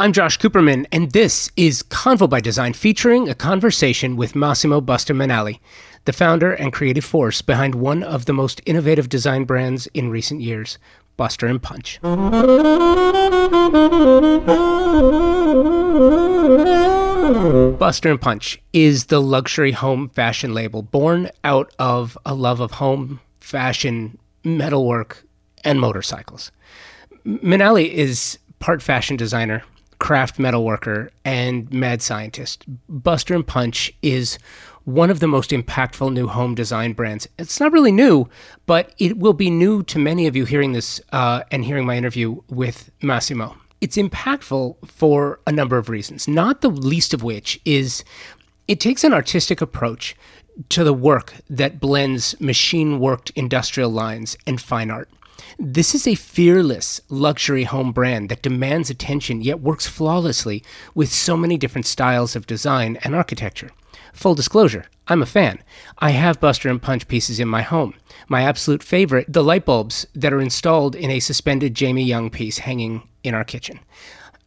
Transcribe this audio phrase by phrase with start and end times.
[0.00, 5.12] I'm Josh Cooperman, and this is Convo by Design, featuring a conversation with Massimo Buster
[5.12, 5.58] Minale,
[6.04, 10.40] the founder and creative force behind one of the most innovative design brands in recent
[10.40, 10.78] years,
[11.16, 12.00] Buster and Punch.
[17.80, 22.70] Buster and Punch is the luxury home fashion label born out of a love of
[22.70, 25.26] home, fashion, metalwork,
[25.64, 26.52] and motorcycles.
[27.26, 29.64] Minale is part fashion designer,
[29.98, 32.64] craft metalworker, and mad scientist.
[32.88, 34.38] Buster and Punch is
[34.84, 37.28] one of the most impactful new home design brands.
[37.38, 38.28] It's not really new,
[38.66, 41.96] but it will be new to many of you hearing this uh, and hearing my
[41.96, 43.56] interview with Massimo.
[43.80, 48.02] It's impactful for a number of reasons, not the least of which is
[48.66, 50.16] it takes an artistic approach
[50.70, 55.08] to the work that blends machine worked industrial lines and fine art.
[55.58, 60.62] This is a fearless luxury home brand that demands attention yet works flawlessly
[60.94, 63.70] with so many different styles of design and architecture.
[64.12, 65.62] Full disclosure, I'm a fan.
[65.98, 67.94] I have Buster and Punch pieces in my home.
[68.28, 72.58] My absolute favorite, the light bulbs that are installed in a suspended Jamie Young piece
[72.58, 73.80] hanging in our kitchen.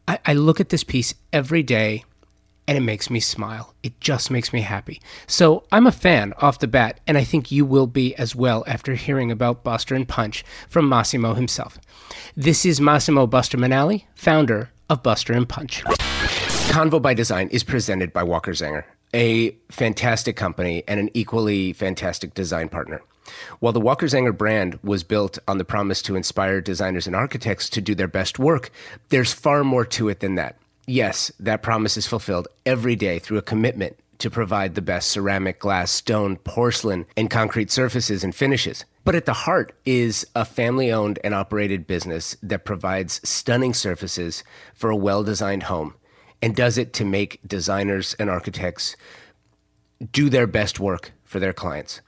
[0.08, 2.04] I, I look at this piece every day
[2.68, 3.74] and it makes me smile.
[3.84, 5.02] It just makes me happy.
[5.28, 8.64] So I'm a fan off the bat, and I think you will be as well
[8.68, 11.80] after hearing about Buster and Punch from Massimo himself.
[12.36, 15.84] This is Massimo Buster Minale, founder of Buster and Punch.
[16.72, 22.34] Convo by Design is presented by Walker Zanger, a fantastic company and an equally fantastic
[22.34, 23.02] design partner.
[23.60, 27.70] While the Walker Zanger brand was built on the promise to inspire designers and architects
[27.72, 28.72] to do their best work,
[29.10, 30.58] there's far more to it than that.
[30.88, 35.60] Yes, that promise is fulfilled every day through a commitment to provide the best ceramic,
[35.60, 38.86] glass, stone, porcelain, and concrete surfaces and finishes.
[39.04, 44.44] But at the heart is a family owned and operated business that provides stunning surfaces
[44.76, 45.96] for a well designed home
[46.42, 48.96] and does it to make designers and architects
[50.12, 52.02] do their best work for their clients.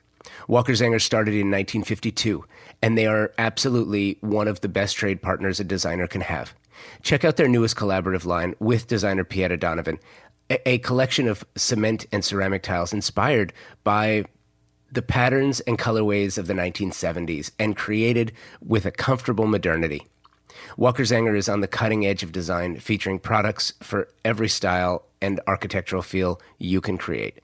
[0.47, 2.45] Walker Zanger started in 1952,
[2.83, 6.53] and they are absolutely one of the best trade partners a designer can have.
[7.01, 9.97] Check out their newest collaborative line with designer Pieta Donovan,
[10.49, 13.53] a, a collection of cement and ceramic tiles inspired
[13.85, 14.25] by
[14.91, 20.05] the patterns and colorways of the 1970s and created with a comfortable modernity.
[20.75, 25.39] Walker Zanger is on the cutting edge of design, featuring products for every style and
[25.47, 27.39] architectural feel you can create.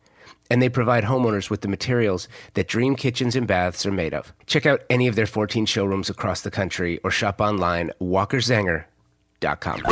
[0.50, 4.34] And they provide homeowners with the materials that dream kitchens and baths are made of.
[4.48, 9.84] Check out any of their 14 showrooms across the country or shop online walkerzanger.com.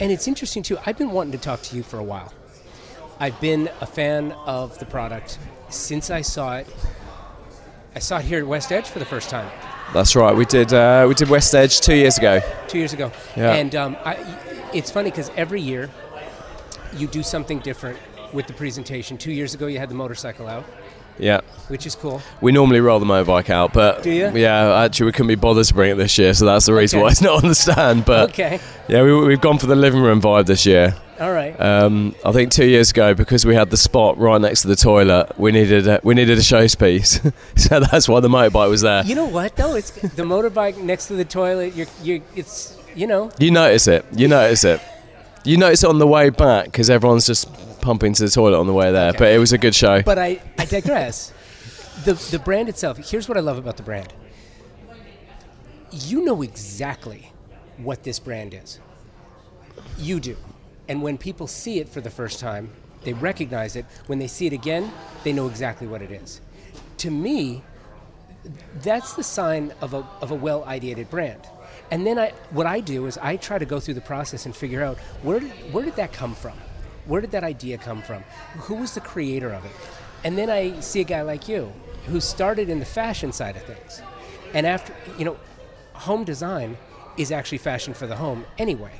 [0.00, 2.32] And it's interesting too, I've been wanting to talk to you for a while.
[3.20, 6.66] I've been a fan of the product since I saw it.
[7.94, 9.50] I saw it here at West Edge for the first time.
[9.92, 10.34] That's right.
[10.34, 12.40] We did uh, we did West Edge two years ago.
[12.66, 13.12] Two years ago.
[13.36, 13.54] Yeah.
[13.54, 14.14] And um, I,
[14.74, 15.90] it's funny because every year
[16.96, 17.98] you do something different
[18.34, 19.16] with the presentation.
[19.16, 20.64] Two years ago you had the motorcycle out.
[21.18, 21.40] Yeah.
[21.68, 22.20] Which is cool.
[22.40, 24.30] We normally roll the motorbike out, but do you?
[24.36, 26.98] Yeah, actually, we couldn't be bothered to bring it this year, so that's the reason
[26.98, 27.04] okay.
[27.04, 28.04] why it's not on the stand.
[28.04, 28.60] But okay.
[28.88, 30.96] yeah, we, have gone for the living room vibe this year.
[31.20, 31.58] All right.
[31.60, 34.76] Um, I think two years ago, because we had the spot right next to the
[34.76, 39.04] toilet, we needed a, we needed a showpiece, so that's why the motorbike was there.
[39.04, 39.76] You know what though?
[39.76, 41.74] It's the motorbike next to the toilet.
[41.74, 43.30] You're, you're, it's you know.
[43.38, 44.04] You notice it.
[44.12, 44.80] You notice it.
[45.44, 47.48] You notice it on the way back because everyone's just
[47.84, 49.10] pumping into the toilet on the way there.
[49.10, 49.18] Okay.
[49.18, 50.02] But it was a good show.
[50.02, 51.32] But I, I digress.
[52.04, 52.98] the the brand itself.
[52.98, 54.12] Here's what I love about the brand.
[55.92, 57.30] You know exactly
[57.76, 58.80] what this brand is.
[59.98, 60.36] You do.
[60.88, 62.70] And when people see it for the first time,
[63.02, 63.86] they recognize it.
[64.06, 64.90] When they see it again,
[65.22, 66.40] they know exactly what it is.
[66.98, 67.62] To me,
[68.82, 71.46] that's the sign of a, of a well ideated brand.
[71.90, 74.56] And then I, what I do is I try to go through the process and
[74.56, 75.40] figure out where,
[75.70, 76.58] where did that come from?
[77.06, 78.22] Where did that idea come from?
[78.60, 79.72] Who was the creator of it?
[80.24, 81.72] And then I see a guy like you
[82.06, 84.02] who started in the fashion side of things.
[84.54, 85.36] And after, you know,
[85.92, 86.76] home design
[87.16, 88.92] is actually fashion for the home anyway.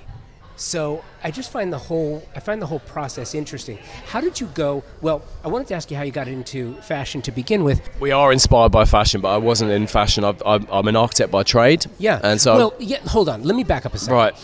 [0.56, 3.78] So I just find the whole I find the whole process interesting.
[4.06, 4.84] How did you go?
[5.00, 7.80] Well, I wanted to ask you how you got into fashion to begin with.
[8.00, 10.24] We are inspired by fashion, but I wasn't in fashion.
[10.24, 11.86] i am an architect by trade.
[11.98, 12.98] Yeah, and so well, yeah.
[13.08, 14.14] Hold on, let me back up a second.
[14.14, 14.34] Right,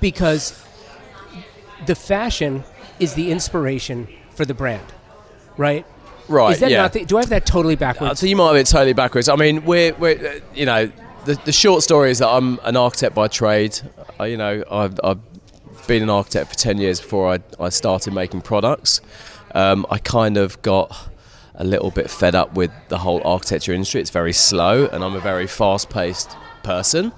[0.00, 0.64] because
[1.84, 2.64] the fashion
[3.00, 4.86] is the inspiration for the brand,
[5.56, 5.84] right?
[6.28, 6.52] Right.
[6.52, 6.82] Is that yeah.
[6.82, 6.92] not?
[6.92, 8.12] The, do I have that totally backwards?
[8.12, 9.28] Uh, so you might have it totally backwards.
[9.28, 10.92] I mean, we're, we're uh, you know,
[11.24, 13.80] the, the short story is that I'm an architect by trade.
[14.18, 15.18] Uh, you know, I've, I've
[15.88, 19.00] been an architect for 10 years before I, I started making products.
[19.54, 21.08] Um, I kind of got
[21.56, 24.00] a little bit fed up with the whole architecture industry.
[24.00, 27.12] It's very slow, and I'm a very fast paced person.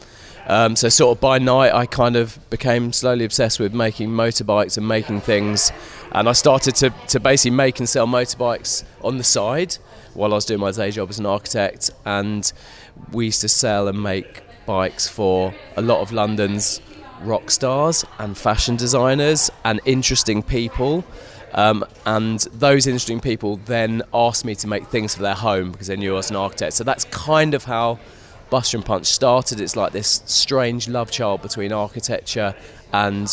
[0.47, 4.77] Um, so sort of by night, I kind of became slowly obsessed with making motorbikes
[4.77, 5.73] and making things,
[6.13, 9.77] and I started to, to basically make and sell motorbikes on the side
[10.15, 11.91] while I was doing my day job as an architect.
[12.05, 12.53] And
[13.13, 16.81] we used to sell and make bikes for a lot of London's
[17.23, 21.05] rock stars and fashion designers and interesting people.
[21.55, 25.87] Um, and those interesting people then asked me to make things for their home because
[25.87, 26.73] they knew I was an architect.
[26.75, 27.99] So that's kind of how
[28.53, 29.63] Buster Punch started.
[29.63, 32.55] It's like this strange love child between architecture
[32.93, 33.27] and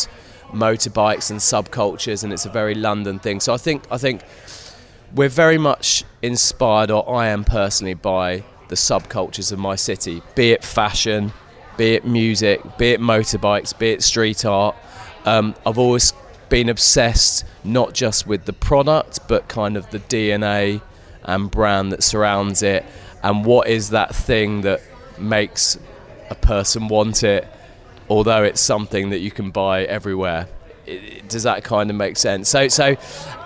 [0.50, 3.38] motorbikes and subcultures, and it's a very London thing.
[3.38, 4.22] So I think I think
[5.14, 10.52] we're very much inspired, or I am personally, by the subcultures of my city, be
[10.52, 11.34] it fashion,
[11.76, 14.74] be it music, be it motorbikes, be it street art.
[15.26, 16.14] Um, I've always
[16.48, 20.80] been obsessed not just with the product, but kind of the DNA
[21.24, 22.86] and brand that surrounds it,
[23.22, 24.80] and what is that thing that
[25.20, 25.78] makes
[26.30, 27.46] a person want it,
[28.08, 30.48] although it's something that you can buy everywhere.
[30.86, 32.48] It, does that kind of make sense?
[32.48, 32.96] So, so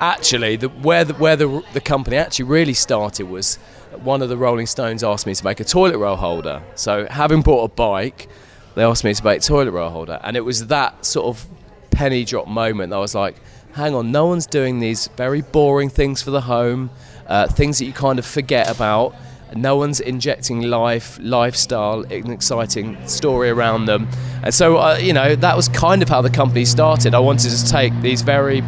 [0.00, 3.56] actually, the, where the, where the, the company actually really started was
[4.02, 6.62] one of the Rolling Stones asked me to make a toilet roll holder.
[6.74, 8.28] So, having bought a bike,
[8.74, 11.46] they asked me to make a toilet roll holder, and it was that sort of
[11.90, 13.36] penny drop moment that I was like,
[13.72, 16.90] hang on, no one's doing these very boring things for the home,
[17.26, 19.14] uh, things that you kind of forget about.
[19.56, 24.08] No one's injecting life, lifestyle, an exciting story around them.
[24.42, 27.14] And so, uh, you know, that was kind of how the company started.
[27.14, 28.62] I wanted to take these very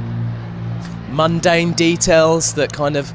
[1.11, 3.13] mundane details that kind of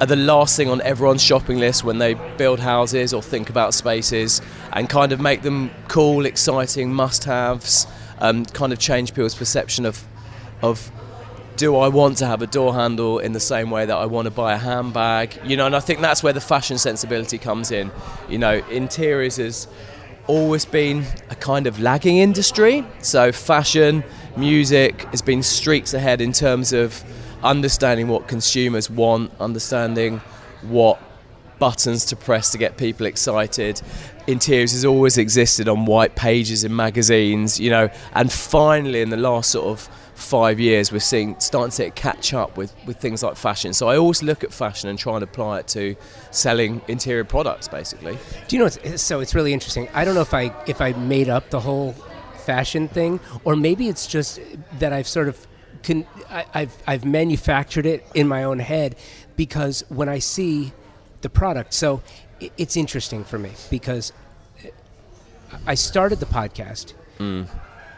[0.00, 3.74] are the last thing on everyone's shopping list when they build houses or think about
[3.74, 4.40] spaces
[4.72, 7.86] and kind of make them cool, exciting must haves,
[8.20, 10.04] um, kind of change people's perception of,
[10.62, 10.92] of
[11.58, 14.26] do I want to have a door handle in the same way that I want
[14.26, 15.40] to buy a handbag?
[15.44, 17.90] You know, and I think that's where the fashion sensibility comes in.
[18.28, 19.66] You know, interiors has
[20.28, 22.86] always been a kind of lagging industry.
[23.00, 24.04] So fashion,
[24.36, 27.02] music has been streaks ahead in terms of
[27.42, 30.20] understanding what consumers want, understanding
[30.62, 31.00] what
[31.58, 33.82] buttons to press to get people excited.
[34.28, 39.16] Interiors has always existed on white pages in magazines, you know, and finally in the
[39.16, 39.88] last sort of
[40.18, 43.72] five years we're seeing starting to catch up with, with things like fashion.
[43.72, 45.94] So I always look at fashion and try and apply it to
[46.32, 48.18] selling interior products basically.
[48.48, 49.88] Do you know so it's really interesting.
[49.94, 51.92] I don't know if I if I made up the whole
[52.44, 54.40] fashion thing or maybe it's just
[54.80, 55.46] that I've sort of
[55.84, 58.96] can I, I've I've manufactured it in my own head
[59.36, 60.72] because when I see
[61.20, 62.02] the product, so
[62.40, 64.12] it, it's interesting for me because
[65.64, 66.94] I started the podcast.
[67.18, 67.48] Mm.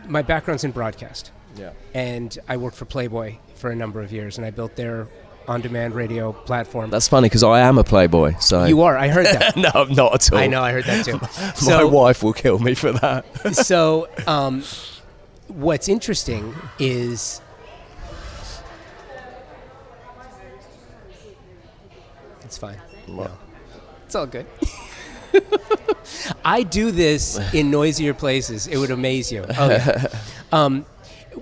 [0.06, 1.72] My background's in broadcast, Yeah.
[1.94, 5.08] and I worked for Playboy for a number of years, and I built their
[5.48, 6.90] on-demand radio platform.
[6.90, 8.34] That's funny because I am a playboy.
[8.40, 8.96] So you are.
[8.96, 9.56] I heard that.
[9.56, 10.38] no, I'm not at all.
[10.38, 10.62] I know.
[10.62, 11.18] I heard that too.
[11.20, 13.24] My So, wife will kill me for that.
[13.56, 14.62] so um,
[15.48, 17.40] what's interesting is
[22.42, 23.30] it's fine No.
[24.06, 24.46] it's all good
[26.44, 30.06] i do this in noisier places it would amaze you yeah.
[30.52, 30.84] um,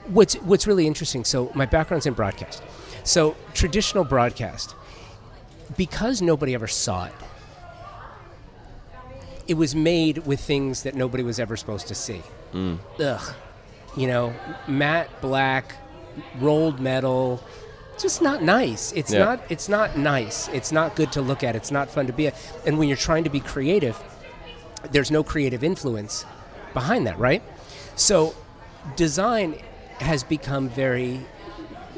[0.09, 2.63] what's what's really interesting so my background's in broadcast
[3.05, 4.75] so traditional broadcast
[5.77, 7.13] because nobody ever saw it
[9.47, 12.79] it was made with things that nobody was ever supposed to see mm.
[13.01, 13.35] ugh,
[13.97, 14.35] you know,
[14.67, 15.75] matte black,
[16.41, 17.43] rolled metal.
[17.99, 18.93] Just not nice.
[18.93, 19.25] It's Yeah.
[19.25, 19.41] not.
[19.49, 20.49] It's not nice.
[20.49, 21.57] It's not good to look at.
[21.57, 22.31] It's not fun to be.
[22.67, 24.01] And when you're trying to be creative,
[24.93, 26.25] there's no creative influence
[26.75, 27.43] behind that, right?
[27.97, 28.35] So,
[28.95, 29.57] design
[30.01, 31.21] has become very,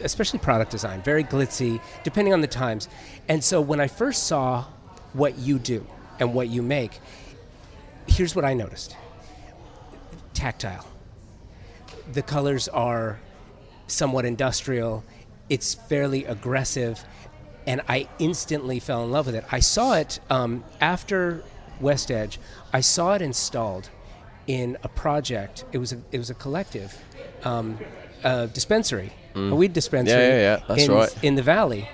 [0.03, 2.89] especially product design, very glitzy, depending on the times.
[3.29, 4.65] And so, when I first saw
[5.13, 5.87] what you do
[6.19, 7.01] and what you make,
[8.07, 8.97] here's what I noticed
[10.35, 10.87] tactile.
[12.13, 13.21] The colors are
[13.87, 15.05] somewhat industrial,
[15.49, 17.05] it's fairly aggressive,
[17.67, 19.45] and I instantly fell in love with it.
[19.53, 21.43] I saw it um, after
[21.81, 22.39] West Edge,
[22.73, 23.91] I saw it installed
[24.47, 25.65] in a project.
[25.73, 26.99] It was a, it was a collective,
[27.45, 27.79] um,
[28.25, 30.17] a dispensary, a weed dispensary.
[30.17, 30.29] Mm.
[30.29, 31.25] Yeah, yeah, yeah, that's in, right.
[31.25, 31.89] In the valley.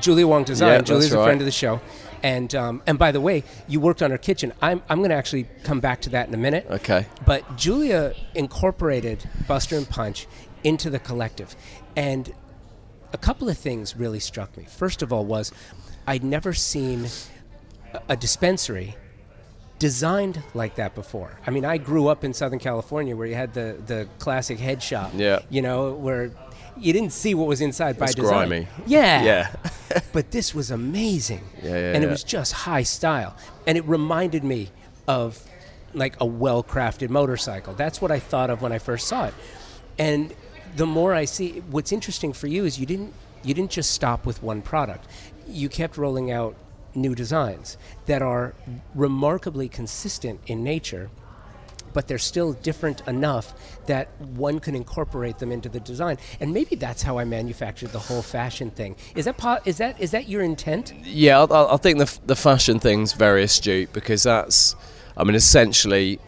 [0.00, 0.68] Julia Wong Design.
[0.68, 1.24] Yeah, Julia's a right.
[1.24, 1.80] friend of the show.
[2.22, 4.52] And, um, and by the way, you worked on her kitchen.
[4.60, 6.66] I'm, I'm going to actually come back to that in a minute.
[6.68, 7.06] Okay.
[7.24, 10.26] But Julia incorporated Buster and Punch
[10.64, 11.54] into the collective.
[11.94, 12.32] And
[13.12, 14.64] a couple of things really struck me.
[14.64, 15.52] First of all, was
[16.06, 17.06] I'd never seen
[18.08, 18.96] a dispensary
[19.78, 21.38] designed like that before.
[21.46, 24.82] I mean, I grew up in Southern California where you had the, the classic head
[24.82, 25.12] shop.
[25.14, 25.40] Yeah.
[25.50, 26.30] You know, where
[26.78, 28.48] you didn't see what was inside by It's design.
[28.48, 28.68] grimy.
[28.86, 29.22] Yeah.
[29.22, 30.00] Yeah.
[30.12, 31.44] but this was amazing.
[31.62, 33.36] Yeah, yeah, and it was just high style.
[33.66, 34.70] And it reminded me
[35.08, 35.42] of
[35.94, 37.72] like a well-crafted motorcycle.
[37.74, 39.34] That's what I thought of when I first saw it.
[39.98, 40.34] And
[40.76, 44.26] the more I see, what's interesting for you is you didn't you didn't just stop
[44.26, 45.06] with one product.
[45.48, 46.56] You kept rolling out
[46.96, 47.76] new designs
[48.06, 48.54] that are
[48.94, 51.10] remarkably consistent in nature
[51.96, 53.54] but they're still different enough
[53.86, 56.18] that one can incorporate them into the design.
[56.40, 58.96] And maybe that's how I manufactured the whole fashion thing.
[59.14, 60.92] Is that po- is that is that your intent?
[61.04, 64.76] Yeah, I, think the the fashion thing's very astute because that's,
[65.16, 66.20] I mean, essentially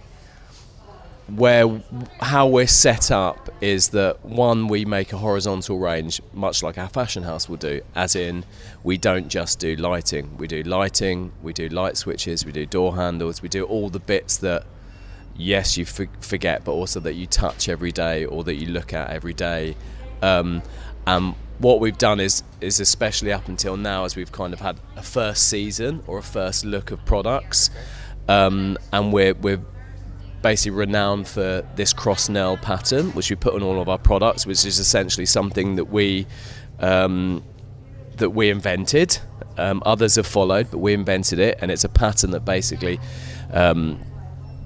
[1.28, 1.82] where
[2.20, 6.88] how we're set up is that one we make a horizontal range much like our
[6.88, 8.44] fashion house will do as in
[8.82, 10.36] we don't just do lighting.
[10.38, 13.98] We do lighting we do light switches we do door handles we do all the
[13.98, 14.64] bits that
[15.36, 19.10] yes you forget but also that you touch every day or that you look at
[19.10, 19.76] every day.
[20.22, 20.62] Um,
[21.06, 24.80] and what we've done is is especially up until now as we've kind of had
[24.96, 27.70] a first season or a first look of products.
[28.28, 29.60] Um, and we're we're
[30.42, 34.46] basically renowned for this cross nail pattern, which we put on all of our products,
[34.46, 36.26] which is essentially something that we
[36.80, 37.42] um,
[38.16, 39.18] that we invented.
[39.56, 43.00] Um, others have followed, but we invented it, and it's a pattern that basically
[43.52, 44.00] um,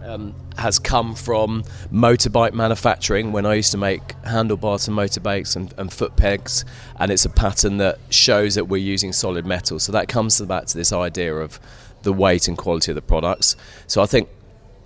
[0.04, 3.32] um has come from motorbike manufacturing.
[3.32, 7.30] When I used to make handlebars and motorbikes and, and foot pegs, and it's a
[7.30, 9.78] pattern that shows that we're using solid metal.
[9.78, 11.58] So that comes back to this idea of
[12.02, 13.56] the weight and quality of the products.
[13.86, 14.28] So I think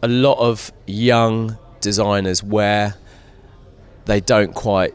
[0.06, 2.94] a lot of young designers where
[4.04, 4.94] they don't quite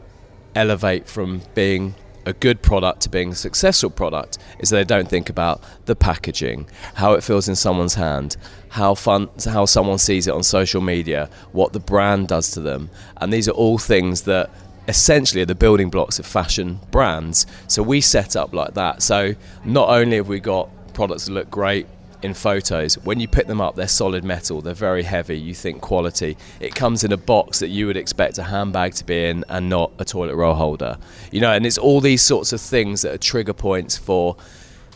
[0.54, 5.28] elevate from being a good product to being a successful product is they don't think
[5.28, 8.38] about the packaging, how it feels in someone's hand,
[8.70, 12.88] how fun, how someone sees it on social media, what the brand does to them,
[13.18, 14.48] and these are all things that
[14.88, 17.46] essentially are the building blocks of fashion brands.
[17.68, 19.02] So we set up like that.
[19.02, 21.86] So not only have we got products that look great
[22.22, 22.96] in photos.
[22.98, 26.36] When you pick them up, they're solid metal, they're very heavy, you think quality.
[26.60, 29.68] It comes in a box that you would expect a handbag to be in and
[29.68, 30.98] not a toilet roll holder.
[31.30, 34.36] You know, and it's all these sorts of things that are trigger points for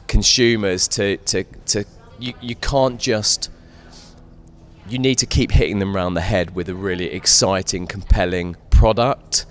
[0.06, 1.84] consumers to, to, to
[2.18, 3.50] you, you can't just
[4.88, 9.44] you need to keep hitting them around the head with a really exciting, compelling product,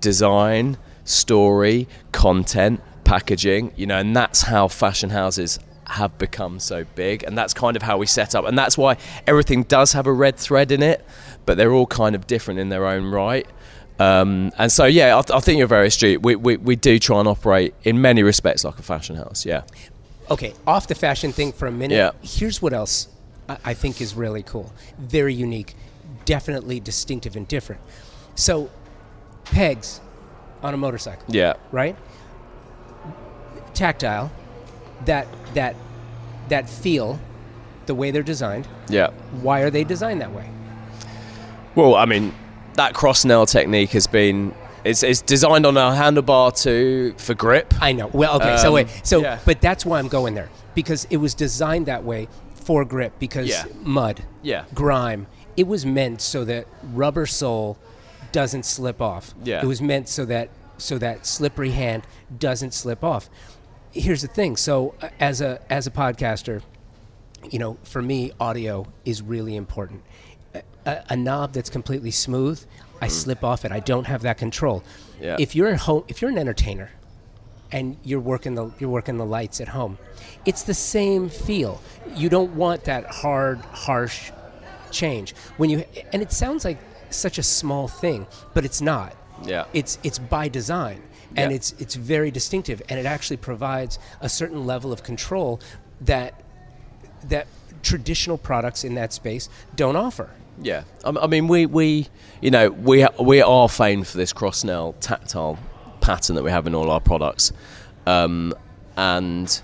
[0.00, 5.60] design, story, content, packaging, you know, and that's how fashion houses
[5.90, 8.96] have become so big, and that's kind of how we set up, and that's why
[9.26, 11.04] everything does have a red thread in it,
[11.46, 13.46] but they're all kind of different in their own right.
[13.98, 16.22] Um, and so, yeah, I, th- I, think you're very astute.
[16.22, 19.62] We, we, we do try and operate in many respects like a fashion house, yeah.
[20.30, 21.96] Okay, off the fashion thing for a minute.
[21.96, 22.12] Yeah.
[22.22, 23.08] Here's what else
[23.48, 24.72] I, I think is really cool.
[24.98, 25.74] Very unique,
[26.24, 27.82] definitely distinctive and different.
[28.36, 28.70] So,
[29.44, 30.00] pegs
[30.62, 31.26] on a motorcycle.
[31.28, 31.54] Yeah.
[31.70, 31.96] Right?
[33.74, 34.30] Tactile,
[35.04, 35.76] that that
[36.48, 37.18] that feel
[37.86, 38.68] the way they're designed.
[38.88, 39.10] Yeah.
[39.42, 40.48] Why are they designed that way?
[41.74, 42.34] Well, I mean,
[42.74, 44.54] that cross nail technique has been
[44.84, 47.74] it's, it's designed on a handlebar to for grip.
[47.80, 48.08] I know.
[48.08, 48.52] Well, okay.
[48.52, 48.88] Um, so wait.
[49.02, 49.38] So, yeah.
[49.44, 53.48] but that's why I'm going there because it was designed that way for grip because
[53.48, 53.64] yeah.
[53.82, 55.26] mud, yeah, grime.
[55.56, 57.76] It was meant so that rubber sole
[58.32, 59.34] doesn't slip off.
[59.44, 59.62] Yeah.
[59.62, 62.06] It was meant so that so that slippery hand
[62.38, 63.28] doesn't slip off
[63.92, 64.56] here's the thing.
[64.56, 66.62] So uh, as a as a podcaster,
[67.50, 70.02] you know, for me, audio is really important.
[70.86, 72.64] A, a knob that's completely smooth,
[73.00, 73.10] I mm.
[73.10, 73.72] slip off it.
[73.72, 74.82] I don't have that control.
[75.20, 75.36] Yeah.
[75.38, 76.90] If you're home, if you're an entertainer,
[77.72, 79.98] and you're working the you're working the lights at home,
[80.44, 81.80] it's the same feel.
[82.14, 84.32] You don't want that hard, harsh
[84.90, 85.84] change when you.
[86.12, 86.78] And it sounds like
[87.10, 89.14] such a small thing, but it's not.
[89.44, 89.66] Yeah.
[89.72, 91.02] It's it's by design
[91.36, 91.56] and yeah.
[91.56, 95.60] it's it's very distinctive, and it actually provides a certain level of control
[96.00, 96.40] that
[97.28, 97.46] that
[97.82, 100.30] traditional products in that space don't offer.
[100.62, 102.08] Yeah, I mean, we, we
[102.40, 105.58] you know we we are famed for this cross nail tactile
[106.00, 107.52] pattern that we have in all our products,
[108.06, 108.52] um,
[108.96, 109.60] and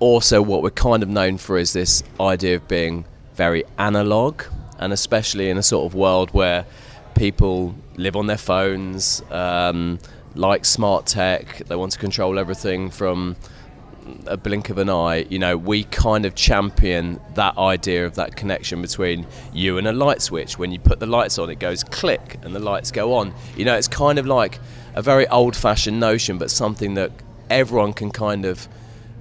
[0.00, 3.04] also what we're kind of known for is this idea of being
[3.34, 4.42] very analog,
[4.78, 6.66] and especially in a sort of world where
[7.14, 9.22] people live on their phones.
[9.30, 9.98] Um,
[10.34, 11.62] like smart tech.
[11.66, 13.36] They want to control everything from
[14.26, 15.26] a blink of an eye.
[15.28, 19.92] You know, we kind of champion that idea of that connection between you and a
[19.92, 20.58] light switch.
[20.58, 23.34] When you put the lights on, it goes click and the lights go on.
[23.56, 24.58] You know, it's kind of like
[24.94, 27.12] a very old fashioned notion, but something that
[27.48, 28.68] everyone can kind of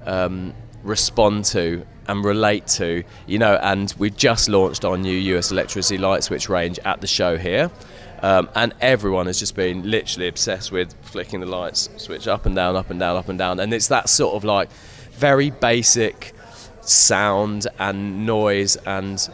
[0.06, 3.04] um, respond to and relate to.
[3.28, 7.08] You know, and we've just launched our new US electricity light switch range at the
[7.08, 7.72] show here.
[8.22, 12.56] Um, and everyone has just been literally obsessed with flicking the lights switch up and
[12.56, 13.60] down, up and down, up and down.
[13.60, 14.70] And it's that sort of like
[15.14, 16.34] very basic
[16.82, 19.30] sound and noise and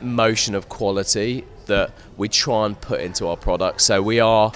[0.00, 3.80] motion of quality that we try and put into our product.
[3.80, 4.52] So we are,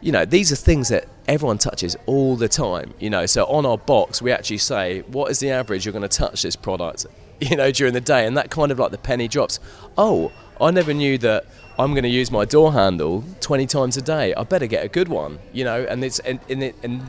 [0.00, 2.94] you know, these are things that everyone touches all the time.
[3.00, 6.08] You know, so on our box we actually say what is the average you're going
[6.08, 7.06] to touch this product,
[7.40, 9.58] you know, during the day, and that kind of like the penny drops.
[9.98, 10.30] Oh,
[10.62, 11.44] I never knew that
[11.76, 14.32] I'm going to use my door handle 20 times a day.
[14.34, 15.84] I better get a good one, you know.
[15.88, 17.02] And it's and, and, it, and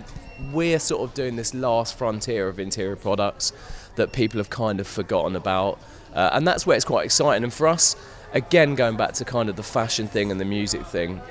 [0.51, 3.53] we're sort of doing this last frontier of interior products
[3.95, 5.79] that people have kind of forgotten about,
[6.15, 7.43] uh, and that's where it's quite exciting.
[7.43, 7.95] And for us,
[8.33, 11.21] again, going back to kind of the fashion thing and the music thing,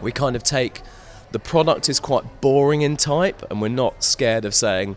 [0.00, 0.80] we kind of take
[1.32, 4.96] the product is quite boring in type, and we're not scared of saying,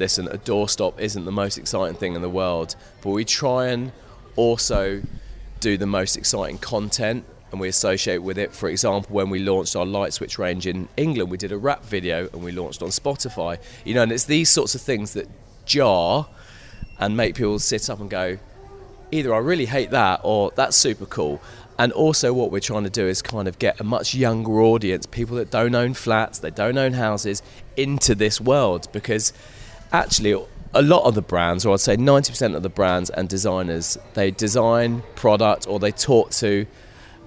[0.00, 3.92] listen, a doorstop isn't the most exciting thing in the world, but we try and
[4.34, 5.02] also
[5.60, 8.52] do the most exciting content and we associate with it.
[8.52, 11.84] For example, when we launched our light switch range in England, we did a rap
[11.84, 13.58] video and we launched on Spotify.
[13.84, 15.28] You know, and it's these sorts of things that
[15.64, 16.28] jar
[16.98, 18.38] and make people sit up and go,
[19.10, 21.40] either I really hate that or that's super cool.
[21.78, 25.04] And also, what we're trying to do is kind of get a much younger audience,
[25.04, 27.42] people that don't own flats, they don't own houses,
[27.76, 29.34] into this world because
[29.92, 30.42] actually
[30.78, 34.30] a lot of the brands, or I'd say 90% of the brands and designers, they
[34.30, 36.66] design product or they talk to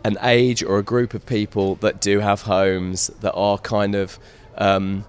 [0.04, 4.18] an age or a group of people that do have homes that are kind of
[4.58, 5.06] um,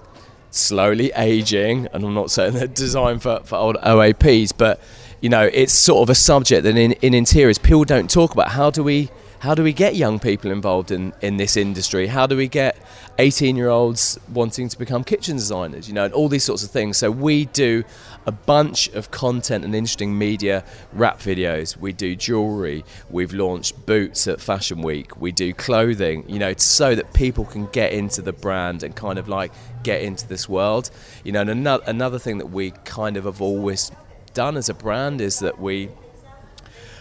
[0.51, 1.89] slowly aging.
[1.93, 4.81] And I'm not saying they're designed for, for old OAPs, but
[5.21, 8.49] you know, it's sort of a subject that in, in interiors people don't talk about.
[8.51, 12.09] How do we how do we get young people involved in, in this industry?
[12.09, 12.77] How do we get
[13.19, 15.89] 18 year olds wanting to become kitchen designers?
[15.89, 16.99] You know, and all these sorts of things.
[16.99, 17.85] So we do
[18.27, 21.77] a bunch of content and interesting media rap videos.
[21.77, 22.85] We do jewelry.
[23.09, 25.21] We've launched boots at Fashion Week.
[25.21, 29.19] We do clothing, you know, so that people can get into the brand and kind
[29.19, 30.91] of like get into this world.
[31.25, 33.91] You know, and another, another thing that we kind of have always
[34.35, 35.89] done as a brand is that we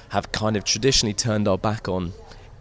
[0.10, 2.14] have kind of traditionally turned our back on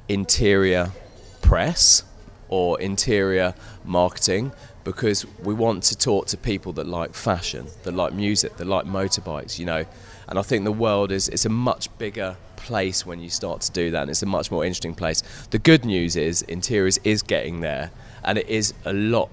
[0.09, 0.93] interior
[1.41, 2.03] press
[2.49, 4.53] or interior marketing
[4.88, 8.86] because we want to talk to people that like fashion, that like music, that like
[8.86, 9.84] motorbikes, you know.
[10.28, 13.73] And I think the world is it's a much bigger place when you start to
[13.73, 15.23] do that and it's a much more interesting place.
[15.50, 17.91] The good news is interiors is getting there
[18.25, 19.28] and it is a lot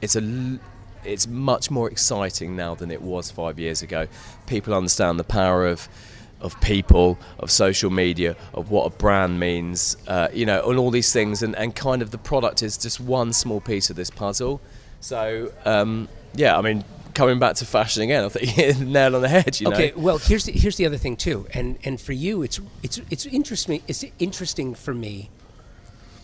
[0.00, 0.60] it's a
[1.04, 4.06] it's much more exciting now than it was 5 years ago.
[4.46, 5.88] People understand the power of
[6.40, 10.90] of people, of social media, of what a brand means, uh, you know, and all
[10.90, 11.42] these things.
[11.42, 14.60] And, and kind of the product is just one small piece of this puzzle.
[15.00, 16.84] So, um, yeah, I mean,
[17.14, 19.60] coming back to fashion again, I think you hit the nail on the head.
[19.60, 19.74] You know?
[19.74, 23.00] Okay, well, here's the, here's the other thing too, and and for you, it's it's
[23.10, 23.82] it's interesting.
[23.88, 25.30] It's interesting for me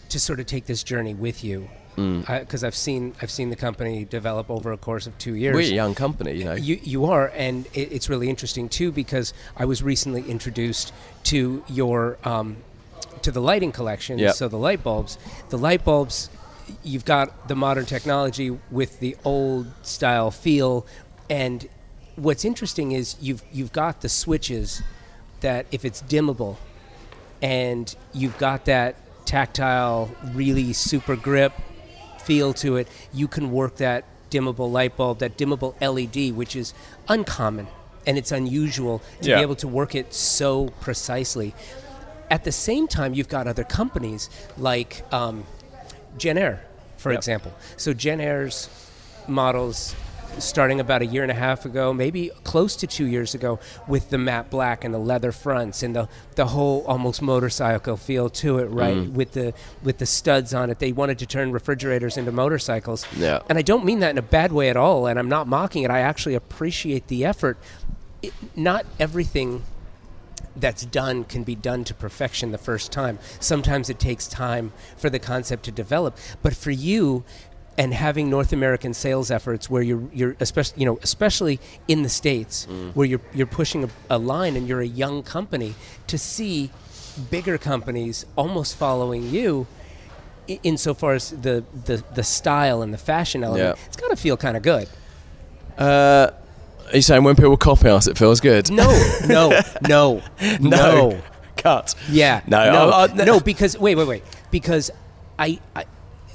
[0.09, 2.67] to sort of take this journey with you because mm.
[2.67, 5.55] I've seen I've seen the company develop over a course of two years.
[5.55, 6.55] We're a young company, you know.
[6.55, 10.93] You you are, and it, it's really interesting too because I was recently introduced
[11.25, 12.59] to your um,
[13.23, 14.19] to the lighting collection.
[14.19, 14.35] Yep.
[14.35, 15.17] So the light bulbs,
[15.49, 16.29] the light bulbs,
[16.83, 20.87] you've got the modern technology with the old style feel,
[21.29, 21.69] and
[22.17, 24.83] what's interesting is you've you've got the switches
[25.41, 26.57] that if it's dimmable,
[27.43, 31.53] and you've got that tactile, really super grip
[32.19, 36.75] feel to it, you can work that dimmable light bulb, that dimmable LED, which is
[37.09, 37.67] uncommon
[38.07, 39.37] and it's unusual to yeah.
[39.37, 41.55] be able to work it so precisely.
[42.31, 45.45] At the same time, you've got other companies like um,
[46.19, 46.63] Jenn-Air,
[46.97, 47.19] for yep.
[47.19, 47.53] example.
[47.77, 48.69] So Jenn-Air's
[49.29, 49.95] models
[50.39, 54.11] starting about a year and a half ago, maybe close to two years ago, with
[54.11, 58.59] the matte black and the leather fronts and the the whole almost motorcycle feel to
[58.59, 58.97] it, right?
[58.97, 59.13] Mm.
[59.13, 63.07] With the with the studs on it, they wanted to turn refrigerators into motorcycles.
[63.17, 63.41] Yeah.
[63.49, 65.83] And I don't mean that in a bad way at all, and I'm not mocking
[65.83, 65.91] it.
[65.91, 67.59] I actually appreciate the effort.
[68.23, 69.63] It, not everything
[70.57, 73.19] that's done can be done to perfection the first time.
[73.41, 76.17] Sometimes it takes time for the concept to develop.
[76.43, 77.25] But for you,
[77.79, 82.09] and having North American sales efforts where you're you're especially you know especially in the
[82.09, 82.93] states mm.
[82.95, 85.75] where you're you're pushing a, a, line and you're a young company
[86.07, 86.71] to see
[87.31, 89.67] bigger companies almost following you
[90.63, 93.87] insofar as the, the the style and the fashion element yeah.
[93.87, 94.89] it's got to feel kind of good
[95.79, 96.31] uh
[96.93, 98.71] are you saying when people copy us it feels good?
[98.71, 98.89] No
[99.27, 101.23] no no no, no.
[101.57, 101.95] cut.
[102.11, 102.43] Yeah.
[102.47, 104.25] No no, I, I, uh, no because wait wait wait.
[104.51, 104.91] Because
[105.39, 105.85] I, I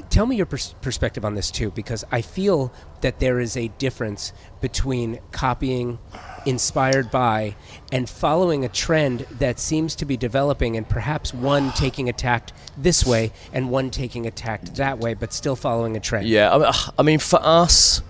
[0.09, 3.69] tell me your pers- perspective on this too, because I feel that there is a
[3.69, 5.97] difference between copying
[6.45, 7.55] inspired by
[7.91, 12.51] and following a trend that seems to be developing and perhaps one taking a tact
[12.77, 16.27] this way and one taking a tact that way but still following a trend.
[16.27, 18.01] Yeah i mean for us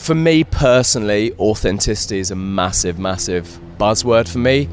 [0.00, 4.68] for me personally authenticity is a massive massive buzzword for me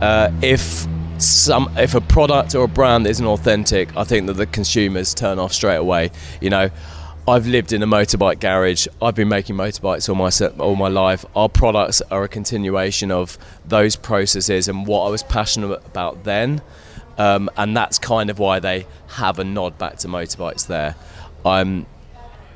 [0.00, 0.86] uh, if
[1.20, 5.38] some if a product or a brand isn't authentic, I think that the consumers turn
[5.38, 6.10] off straight away.
[6.40, 6.70] You know,
[7.28, 8.86] I've lived in a motorbike garage.
[9.02, 10.30] I've been making motorbikes all my
[10.62, 11.24] all my life.
[11.36, 16.62] Our products are a continuation of those processes and what I was passionate about then,
[17.18, 20.66] um, and that's kind of why they have a nod back to motorbikes.
[20.66, 20.94] There,
[21.44, 21.86] I'm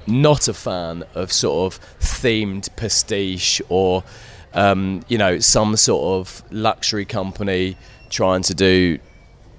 [0.07, 4.05] not a fan of sort of themed pastiche or
[4.53, 7.77] um, you know some sort of luxury company
[8.11, 8.99] trying to do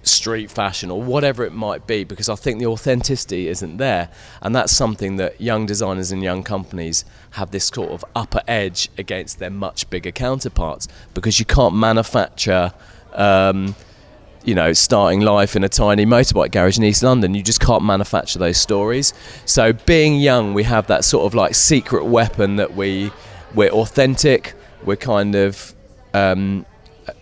[0.08, 4.10] street fashion or whatever it might be because I think the authenticity isn't there.
[4.41, 8.89] And that's something that young designers and young companies have this sort of upper edge
[8.97, 12.73] against their much bigger counterparts because you can't manufacture.
[13.13, 13.75] Um,
[14.45, 17.84] you know, starting life in a tiny motorbike garage in East London, you just can't
[17.84, 19.13] manufacture those stories.
[19.45, 23.12] So, being young, we have that sort of like secret weapon that we
[23.55, 24.53] we're authentic,
[24.84, 25.73] we're kind of
[26.13, 26.65] um,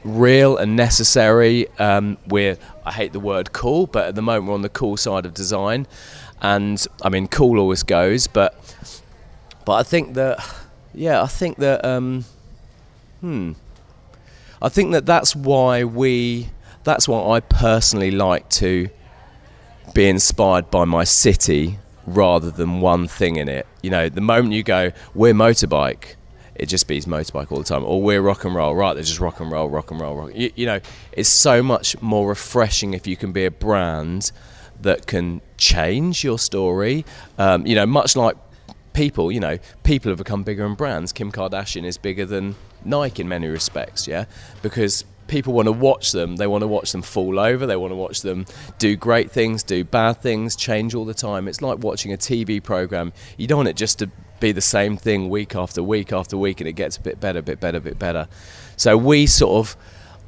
[0.03, 1.67] real and necessary.
[1.79, 4.97] Um, we're I hate the word cool, but at the moment we're on the cool
[4.97, 5.87] side of design,
[6.41, 8.53] and I mean cool always goes, but
[9.65, 10.45] but I think that
[10.93, 12.25] yeah, I think that um,
[13.21, 13.53] hmm,
[14.61, 16.49] I think that that's why we
[16.83, 18.89] that's why I personally like to
[19.93, 23.65] be inspired by my city rather than one thing in it.
[23.81, 26.15] You know, the moment you go, we're motorbike
[26.55, 27.83] it just beats motorbike all the time.
[27.83, 28.93] Or we're rock and roll, right?
[28.93, 30.31] They're just rock and roll, rock and roll, rock.
[30.35, 30.79] You, you know,
[31.11, 34.31] it's so much more refreshing if you can be a brand
[34.81, 37.05] that can change your story.
[37.37, 38.35] Um, you know, much like
[38.93, 41.11] people, you know, people have become bigger than brands.
[41.11, 44.25] Kim Kardashian is bigger than Nike in many respects, yeah,
[44.61, 46.35] because people want to watch them.
[46.35, 47.65] They want to watch them fall over.
[47.65, 48.45] They want to watch them
[48.77, 51.47] do great things, do bad things, change all the time.
[51.47, 53.13] It's like watching a TV program.
[53.37, 54.09] You don't want it just to
[54.39, 57.41] be the same thing week after week after week, and it gets a bit better,
[57.41, 58.27] bit better, bit better.
[58.75, 59.77] So we sort of,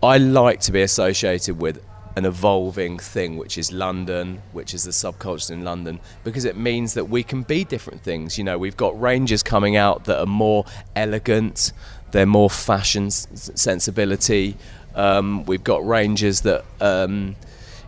[0.01, 1.81] I like to be associated with
[2.15, 6.93] an evolving thing, which is London, which is the subculture in London, because it means
[6.93, 8.37] that we can be different things.
[8.37, 11.73] You know, we've got ranges coming out that are more elegant,
[12.11, 14.55] they're more fashion sensibility.
[14.95, 16.65] Um, we've got ranges that.
[16.81, 17.35] Um,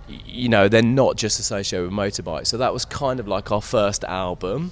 [0.08, 2.48] you know, they're not just associated with motorbikes.
[2.48, 4.72] So that was kind of like our first album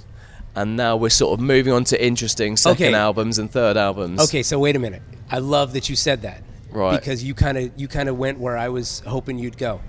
[0.54, 2.94] and now we're sort of moving on to interesting second Okay.
[2.94, 4.18] albums and third albums.
[4.22, 5.02] Okay, so wait a minute.
[5.30, 6.42] I love that you said that.
[6.70, 6.98] Right.
[6.98, 9.82] Because you kind of you kind of went where I was hoping you'd go.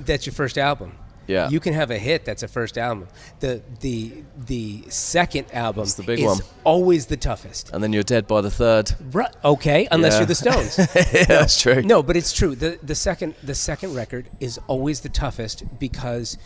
[0.00, 0.92] That's your first album.
[1.26, 1.48] Yeah.
[1.48, 3.08] You can have a hit that's a first album.
[3.40, 6.38] The the the second album the big is one.
[6.64, 7.70] always the toughest.
[7.72, 8.92] And then you're dead by the third.
[9.12, 10.18] Ru- Okay, unless Yeah.
[10.20, 10.78] you're the Stones.
[11.14, 11.82] yeah, that's true.
[11.82, 12.54] No, but it's true.
[12.54, 16.36] The the second the second record is always the toughest because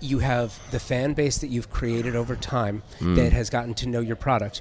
[0.00, 3.14] you have the fan base that you've created over time Hmm.
[3.14, 4.60] that has gotten to know your product,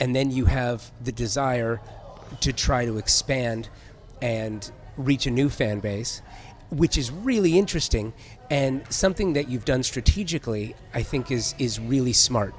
[0.00, 1.80] and then you have the desire
[2.40, 3.68] to try to expand
[4.20, 6.22] and reach a new fan base,
[6.70, 8.12] which is really interesting
[8.54, 10.76] and something that you've done strategically.
[10.94, 12.54] I think is is really smart.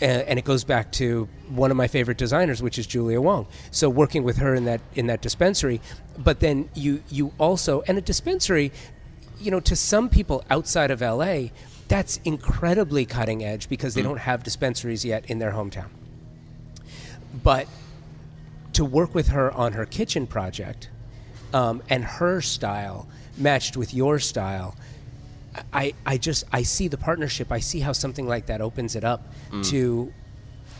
[0.00, 3.48] And it goes back to one of my favorite designers, which is Julia Wong.
[3.72, 5.80] So working with her in that in that dispensary,
[6.16, 8.72] but then you you also and a dispensary,
[9.40, 11.50] you know, to some people outside of LA,
[11.86, 15.90] that's incredibly cutting edge because they don't have dispensaries yet in their hometown.
[17.42, 17.68] But
[18.72, 20.90] to work with her on her kitchen project,
[21.52, 24.76] um, and her style matched with your style,
[25.72, 27.50] I, I just I see the partnership.
[27.52, 29.32] I see how something like that opens it up
[29.64, 30.12] to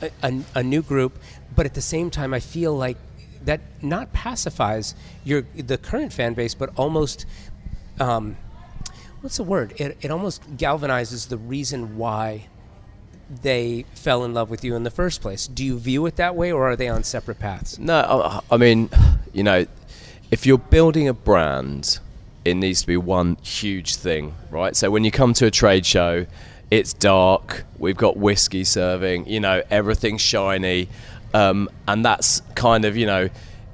[0.03, 1.19] a, a, a new group,
[1.55, 2.97] but at the same time, I feel like
[3.45, 7.27] that not pacifies your the current fan base, but almost
[8.01, 8.37] um,
[9.21, 9.75] what's the word?
[9.77, 12.47] It, it almost galvanizes the reason why
[13.43, 15.47] they fell in love with you in the first place.
[15.47, 17.79] Do you view it that way, or are they on separate paths?
[17.79, 18.89] No, I, I mean,
[19.33, 19.67] you know,
[20.31, 21.99] if you're building a brand,
[22.51, 24.75] it needs to be one huge thing, right?
[24.77, 26.27] So when you come to a trade show,
[26.71, 27.65] it's dark.
[27.79, 29.27] We've got whiskey serving.
[29.27, 30.89] You know, everything's shiny,
[31.35, 33.29] um, and that's kind of you know,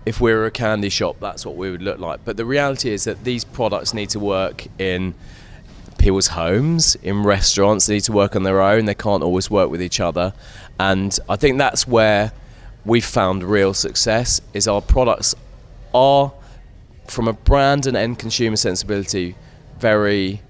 [0.06, 2.24] if we were a candy shop, that's what we would look like.
[2.24, 5.14] But the reality is that these products need to work in
[5.98, 7.87] people's homes, in restaurants.
[7.87, 8.84] They need to work on their own.
[8.84, 10.34] They can't always work with each other.
[10.78, 12.32] And I think that's where
[12.84, 15.34] we've found real success is our products
[15.94, 16.32] are
[17.07, 19.37] from a brand and end consumer sensibility
[19.79, 20.40] very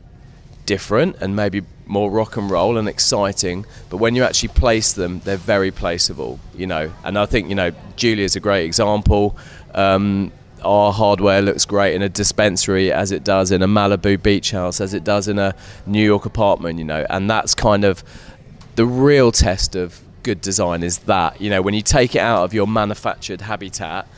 [0.67, 5.21] different and maybe more rock and roll and exciting but when you actually place them
[5.21, 6.91] they're very placeable you know.
[7.05, 9.37] And i think you know julia's a great example.
[9.75, 14.53] Um, our hardware looks great in a dispensary as it does in a malibu beach
[14.53, 15.55] house as it does in a
[15.87, 17.05] new york apartment you know.
[17.11, 18.03] And that's kind of
[18.77, 22.45] the real test of good design is that you know when you take it out
[22.45, 24.09] of your manufactured habitat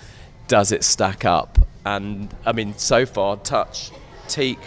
[0.47, 3.93] does it stack up and I mean, so far, touch,
[4.27, 4.59] teak,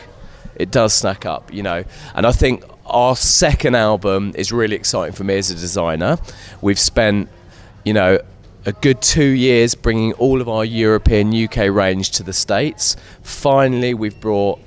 [0.55, 1.83] it does snack up, you know.
[2.15, 6.17] And I think our second album is really exciting for me as a designer.
[6.61, 7.27] We've spent,
[7.83, 8.19] you know,
[8.65, 12.95] a good two years bringing all of our European UK range to the States.
[13.21, 14.61] Finally, we've brought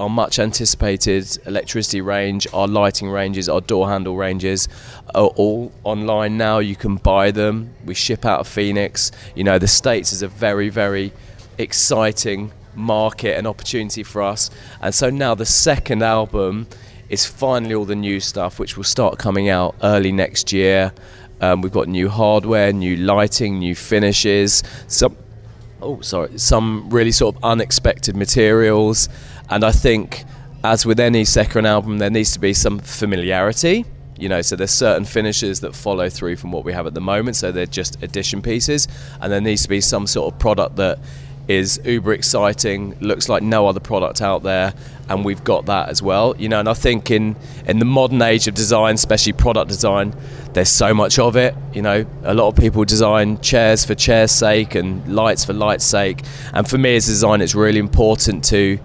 [0.00, 4.66] our much anticipated electricity range, our lighting ranges, our door handle ranges
[5.14, 6.58] are all online now.
[6.58, 7.74] You can buy them.
[7.84, 9.12] We ship out of Phoenix.
[9.34, 11.12] You know, the States is a very, very
[11.58, 14.50] exciting market and opportunity for us.
[14.80, 16.68] And so now the second album
[17.08, 20.92] is finally all the new stuff, which will start coming out early next year.
[21.40, 25.16] Um, we've got new hardware, new lighting, new finishes, some
[25.80, 29.08] oh sorry, some really sort of unexpected materials,
[29.48, 30.24] and I think
[30.64, 33.84] as with any second album, there needs to be some familiarity.
[34.18, 37.00] You know, so there's certain finishes that follow through from what we have at the
[37.00, 38.88] moment, so they're just addition pieces,
[39.20, 40.98] and there needs to be some sort of product that
[41.48, 44.74] is uber exciting, looks like no other product out there,
[45.08, 46.36] and we've got that as well.
[46.38, 50.14] You know, and I think in in the modern age of design, especially product design,
[50.52, 51.54] there's so much of it.
[51.72, 55.86] You know, a lot of people design chairs for chairs' sake and lights for lights'
[55.86, 58.78] sake, and for me as a designer, it's really important to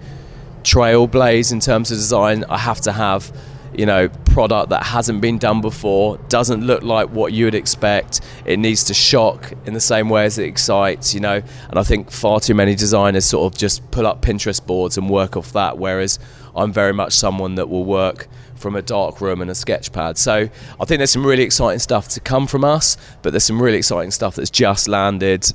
[0.62, 2.44] trailblaze in terms of design.
[2.48, 3.30] I have to have
[3.78, 8.20] you know, product that hasn't been done before, doesn't look like what you would expect.
[8.44, 11.42] It needs to shock in the same way as it excites, you know.
[11.68, 15.08] And I think far too many designers sort of just pull up Pinterest boards and
[15.08, 16.18] work off that, whereas
[16.54, 20.16] I'm very much someone that will work from a dark room and a sketch pad.
[20.16, 20.48] So
[20.80, 23.78] I think there's some really exciting stuff to come from us, but there's some really
[23.78, 25.52] exciting stuff that's just landed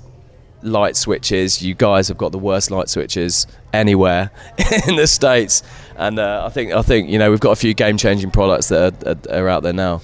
[0.61, 1.61] light switches.
[1.61, 4.31] You guys have got the worst light switches anywhere
[4.87, 5.63] in the states,
[5.95, 8.69] and uh, I think I think you know we've got a few game changing products
[8.69, 9.99] that are, are, out there now.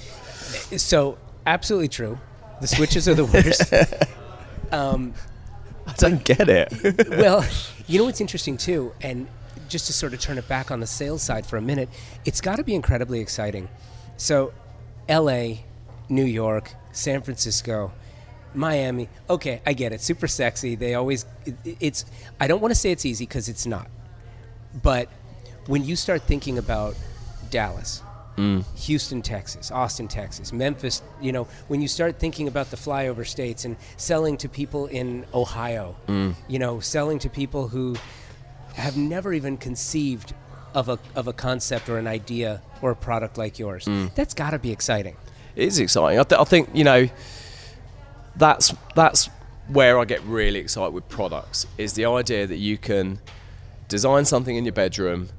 [0.78, 2.20] So absolutely true.
[2.62, 3.74] The switches are the worst.
[4.72, 5.14] um,
[5.88, 7.08] I don't get it.
[7.10, 7.46] well,
[7.88, 9.28] you know what's interesting too, and
[9.68, 11.90] just to sort of turn it back on the sales side for a minute,
[12.24, 13.68] it's got to be incredibly exciting.
[14.18, 14.54] So,
[15.10, 15.66] L.A.,
[16.08, 17.92] New York, San Francisco
[18.56, 19.10] Miami.
[19.30, 20.02] Okay, I get it.
[20.02, 20.76] Super sexy.
[20.76, 21.26] They always.
[21.46, 22.06] It, it's.
[22.40, 23.88] I don't want to say it's easy because it's not.
[24.82, 25.10] But
[25.68, 26.96] when you start thinking about
[27.50, 28.02] Dallas,
[28.38, 28.64] mm.
[28.80, 33.66] Houston, Texas, Austin, Texas, Memphis, you know, when you start thinking about the flyover states
[33.66, 36.36] and selling to people in Ohio, mm.
[36.48, 37.96] you know, selling to people who
[38.76, 40.34] have never even conceived
[40.74, 44.14] of a of a concept or an idea or a product like yours, mm.
[44.16, 45.16] that's got to be exciting.
[45.56, 46.20] It is exciting.
[46.20, 47.08] I, th- I think you know
[48.36, 49.30] that's that's
[49.68, 53.20] where I get really excited with products is the idea that you can
[53.88, 55.30] design something in your bedroom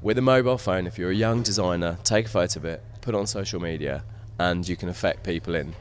[0.00, 3.14] with a mobile phone if you're a young designer, take a photo of it, put
[3.14, 4.04] it on social media,
[4.38, 5.74] and you can affect people in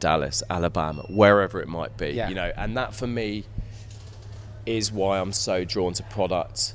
[0.00, 2.10] Dallas, Alabama, wherever it might be.
[2.10, 2.28] Yeah.
[2.28, 3.44] You know, and that for me
[4.66, 6.74] is why I'm so drawn to product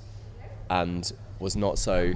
[0.70, 2.14] and was not so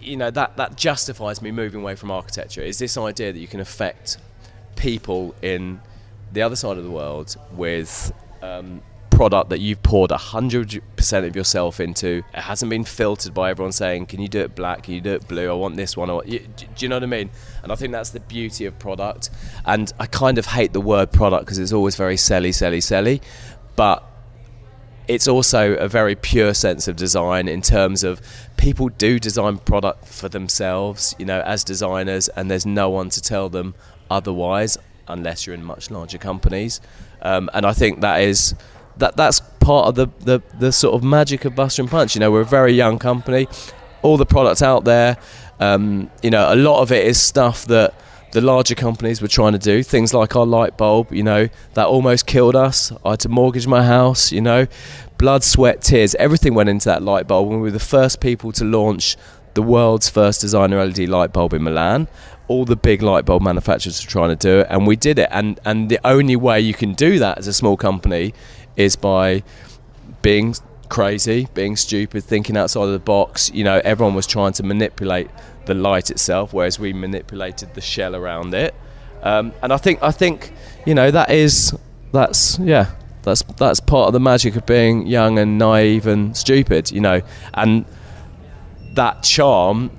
[0.00, 3.46] you know that that justifies me moving away from architecture is this idea that you
[3.46, 4.18] can affect
[4.78, 5.80] people in
[6.32, 8.12] the other side of the world with
[8.42, 8.80] um,
[9.18, 12.22] product that you've poured 100% of yourself into.
[12.32, 14.84] It hasn't been filtered by everyone saying, can you do it black?
[14.84, 15.50] Can you do it blue?
[15.50, 16.08] I want this one.
[16.08, 16.28] Want...
[16.28, 16.38] do
[16.76, 17.30] you know what I mean?
[17.64, 19.30] And I think that's the beauty of product.
[19.66, 23.20] And I kind of hate the word product because it's always very selly, selly, selly.
[23.74, 24.04] But
[25.08, 28.20] it's also a very pure sense of design in terms of
[28.56, 33.20] people do design product for themselves, you know, as designers, and there's no one to
[33.20, 33.74] tell them
[34.10, 36.80] otherwise, unless you're in much larger companies.
[37.22, 38.54] Um, and I think that is
[38.98, 42.14] that that's part of the, the, the sort of magic of Buster and Punch.
[42.14, 43.48] You know, we're a very young company.
[44.02, 45.16] All the products out there,
[45.60, 47.94] um, you know, a lot of it is stuff that
[48.32, 49.82] the larger companies were trying to do.
[49.82, 52.92] Things like our light bulb, you know, that almost killed us.
[53.04, 54.66] I had to mortgage my house, you know,
[55.16, 56.14] blood, sweat, tears.
[56.16, 57.48] Everything went into that light bulb.
[57.48, 59.16] We were the first people to launch
[59.54, 62.06] the world's first designer LED light bulb in Milan
[62.48, 65.28] all the big light bulb manufacturers are trying to do it, and we did it.
[65.30, 68.34] And and the only way you can do that as a small company
[68.76, 69.42] is by
[70.22, 70.54] being
[70.88, 73.50] crazy, being stupid, thinking outside of the box.
[73.52, 75.30] You know, everyone was trying to manipulate
[75.66, 78.74] the light itself, whereas we manipulated the shell around it.
[79.22, 80.52] Um, and I think I think
[80.86, 81.76] you know that is
[82.12, 86.90] that's yeah that's that's part of the magic of being young and naive and stupid.
[86.90, 87.20] You know,
[87.54, 87.84] and
[88.94, 89.90] that charm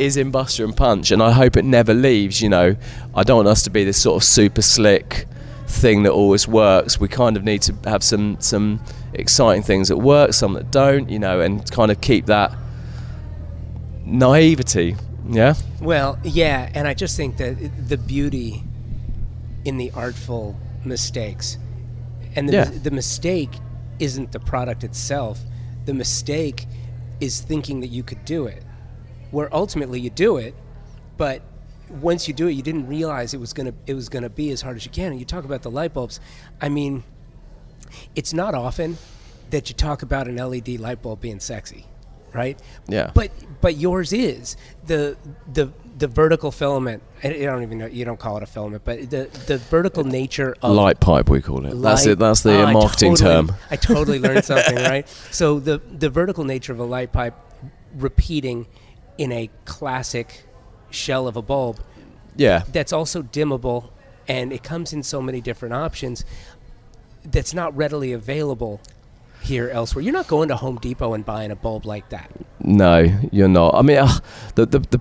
[0.00, 2.40] is in Buster and Punch, and I hope it never leaves.
[2.40, 2.76] You know,
[3.14, 5.26] I don't want us to be this sort of super slick
[5.66, 6.98] thing that always works.
[6.98, 8.80] We kind of need to have some some
[9.12, 11.08] exciting things that work, some that don't.
[11.08, 12.56] You know, and kind of keep that
[14.04, 14.96] naivety.
[15.28, 15.54] Yeah.
[15.80, 18.64] Well, yeah, and I just think that the beauty
[19.64, 21.58] in the artful mistakes,
[22.34, 22.64] and the, yeah.
[22.64, 23.50] the mistake
[23.98, 25.40] isn't the product itself.
[25.84, 26.66] The mistake
[27.20, 28.64] is thinking that you could do it,
[29.30, 30.54] where ultimately you do it,
[31.16, 31.42] but
[31.88, 34.62] once you do it, you didn't realize it was gonna it was gonna be as
[34.62, 35.10] hard as you can.
[35.12, 36.20] And you talk about the light bulbs.
[36.60, 37.02] I mean,
[38.14, 38.96] it's not often
[39.50, 41.86] that you talk about an LED light bulb being sexy,
[42.32, 42.58] right?
[42.88, 43.10] Yeah.
[43.14, 45.16] But but yours is the
[45.52, 47.02] the the vertical filament.
[47.22, 47.86] I don't even know.
[47.86, 51.28] You don't call it a filament, but the the vertical uh, nature of Light pipe,
[51.28, 51.74] we call it.
[51.82, 52.18] that's it.
[52.18, 53.56] That's the Oh, marketing totally- term.
[53.70, 55.08] I totally learned something, right?
[55.32, 57.34] So the the vertical nature of a light pipe
[57.96, 58.66] repeating
[59.20, 60.44] in a classic
[60.90, 61.78] shell of a bulb
[62.36, 62.62] Yeah.
[62.72, 63.90] that's also dimmable
[64.26, 66.24] and it comes in so many different options
[67.24, 68.80] that's not readily available
[69.42, 70.02] here elsewhere.
[70.02, 72.30] You're not going to Home Depot and buying a bulb like that.
[72.60, 73.74] No, you're not.
[73.74, 74.18] I mean, uh,
[74.54, 75.00] the, the the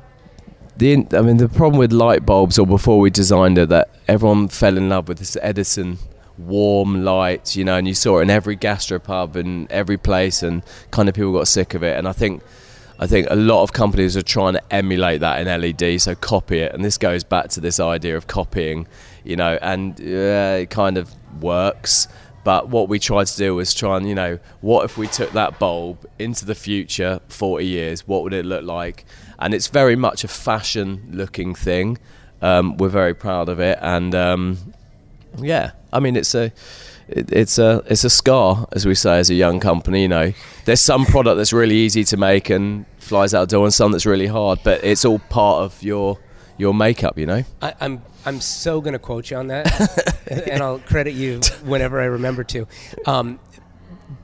[0.77, 4.47] the I mean the problem with light bulbs, or before we designed it, that everyone
[4.49, 5.97] fell in love with this Edison
[6.37, 10.63] warm light, you know, and you saw it in every gastropub and every place, and
[10.91, 11.97] kind of people got sick of it.
[11.97, 12.41] And I think.
[12.99, 16.59] I think a lot of companies are trying to emulate that in LED, so copy
[16.59, 18.87] it, and this goes back to this idea of copying,
[19.23, 22.09] you know, and uh, it kind of works.
[22.43, 25.31] But what we tried to do was try and, you know, what if we took
[25.31, 29.05] that bulb into the future, 40 years, what would it look like?
[29.37, 31.97] And it's very much a fashion looking thing.
[32.41, 33.77] Um, we're very proud of it.
[33.81, 34.73] And um,
[35.37, 36.51] yeah, I mean, it's a.
[37.11, 40.03] It, it's a it's a scar, as we say, as a young company.
[40.03, 40.33] You know,
[40.65, 43.91] there's some product that's really easy to make and flies out the door, and some
[43.91, 44.59] that's really hard.
[44.63, 46.19] But it's all part of your
[46.57, 47.17] your makeup.
[47.17, 47.43] You know.
[47.61, 52.05] I, I'm I'm so to quote you on that, and I'll credit you whenever I
[52.05, 52.67] remember to.
[53.05, 53.39] Um,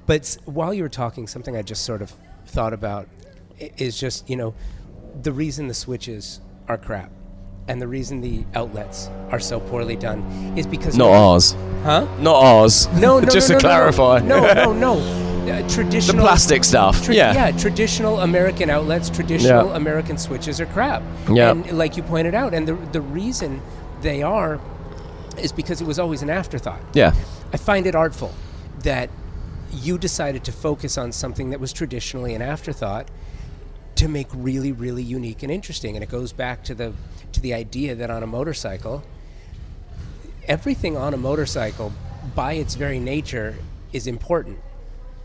[0.05, 2.13] but while you were talking, something I just sort of
[2.45, 3.07] thought about
[3.57, 4.53] is just you know
[5.21, 7.11] the reason the switches are crap,
[7.67, 10.21] and the reason the outlets are so poorly done
[10.57, 11.55] is because Not ours.
[11.83, 12.07] huh?
[12.19, 12.87] Not ours.
[12.93, 13.75] No, no, Just no, to no, no.
[13.75, 14.19] clarify.
[14.19, 14.97] No, no, no.
[15.45, 17.03] Uh, the traditional plastic stuff.
[17.03, 17.51] Tra- yeah.
[17.51, 19.75] traditional American outlets, traditional Yeah.
[19.75, 21.03] American switches are crap.
[21.29, 21.51] Yeah.
[21.51, 23.61] And like you pointed out, and the, the reason
[24.01, 24.59] they are
[25.37, 26.79] is because it was always an afterthought.
[26.93, 27.13] Yeah.
[27.53, 28.33] I find it artful
[28.79, 29.09] that
[29.71, 33.07] you decided to focus on something that was traditionally an afterthought
[33.95, 35.95] to make really, really unique and interesting.
[35.95, 36.93] And it goes back to the
[37.31, 39.03] to the idea that on a motorcycle,
[40.47, 41.91] everything on a motorcycle,
[42.33, 43.55] by its very nature,
[43.91, 44.59] is important.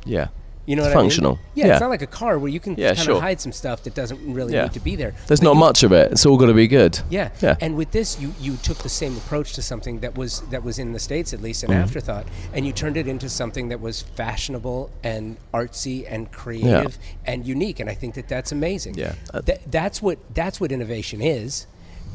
[0.04, 0.28] Yeah.
[0.70, 1.32] You know It's what I functional.
[1.32, 1.40] mean?
[1.56, 1.72] Yeah, Yeah.
[1.72, 3.16] it's not like a car where you can Yeah, kind sure.
[3.16, 4.62] of hide some stuff that doesn't really Yeah.
[4.62, 5.14] need to be there.
[5.26, 6.12] There's But not you- much of it.
[6.12, 7.00] It's all got to be good.
[7.10, 7.30] Yeah.
[7.42, 7.56] Yeah.
[7.60, 10.78] And with this, you, you took the same approach to something that was that was
[10.78, 11.82] in the states at least an Mm-hmm.
[11.82, 17.44] afterthought, and you turned it into something that was fashionable and artsy and creative and
[17.46, 17.80] unique.
[17.80, 18.94] And I think that that's amazing.
[18.96, 19.14] Yeah.
[19.34, 21.66] Uh, Th- that's what that's what innovation is.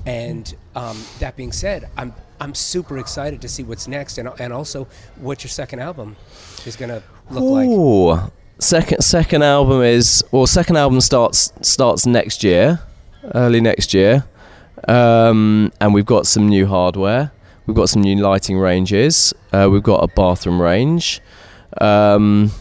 [0.05, 4.53] And um, that being said, I'm I'm super excited to see what's next, and and
[4.53, 4.87] also
[5.19, 6.15] what your second album
[6.65, 8.31] is going to look like.
[8.59, 12.79] Second second album is well second album starts starts next year,
[13.33, 14.25] early next year.
[14.87, 17.31] Um, and we've got some new hardware.
[17.65, 19.33] We've got some new lighting ranges.
[19.51, 21.21] Uh, we've got a bathroom range.
[21.81, 22.51] Um,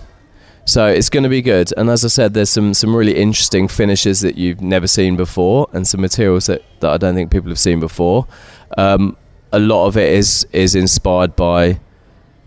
[0.64, 1.72] so it's going to be good.
[1.76, 5.68] And as I said, there's some, some really interesting finishes that you've never seen before,
[5.74, 8.26] and some materials that, that I don't think people have seen before.
[8.78, 9.16] Um,
[9.52, 11.78] a lot of it is is inspired by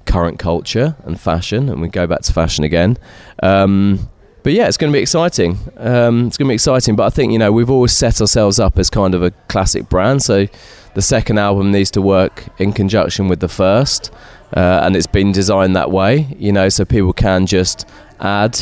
[0.07, 2.97] current culture and fashion, and we go back to fashion again.
[3.43, 4.09] Um,
[4.43, 5.59] but yeah, it's going to be exciting.
[5.75, 6.95] Um, it's going to be exciting.
[6.95, 9.89] But I think you know we've always set ourselves up as kind of a classic
[9.89, 10.47] brand, so
[10.95, 14.11] the second album needs to work in conjunction with the first,
[14.55, 16.35] uh, and it's been designed that way.
[16.39, 17.85] You know, so people can just
[18.19, 18.57] add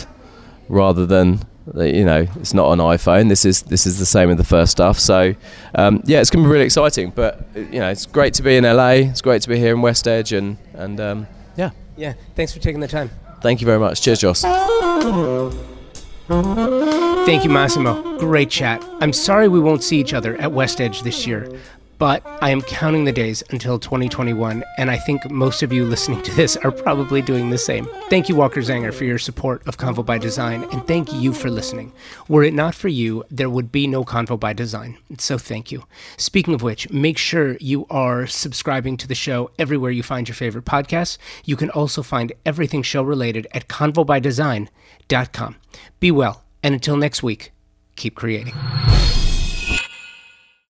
[0.67, 1.41] rather than
[1.73, 4.71] you know it's not an iphone this is this is the same with the first
[4.71, 5.33] stuff so
[5.73, 8.55] um, yeah it's going to be really exciting but you know it's great to be
[8.55, 12.13] in la it's great to be here in west edge and and um, yeah Yeah.
[12.35, 13.09] Thanks for taking the time.
[13.41, 14.43] thank you very much cheers joss
[16.27, 18.17] Thank you, Massimo.
[18.19, 18.83] Great chat.
[18.99, 21.49] I'm sorry we won't see each other at West Edge this year,
[21.97, 26.21] but I am counting the days until 2021, and I think most of you listening
[26.23, 27.87] to this are probably doing the same.
[28.09, 31.49] Thank you, Walker Zanger, for your support of Convo by Design, and thank you for
[31.49, 31.93] listening.
[32.27, 35.83] Were it not for you, there would be no Convo by Design, so thank you.
[36.17, 40.35] Speaking of which, make sure you are subscribing to the show everywhere you find your
[40.35, 41.17] favorite podcasts.
[41.43, 45.55] You can also find everything show related at convobydesign.com.
[45.99, 47.51] Be well, and until next week,
[47.95, 48.53] keep creating.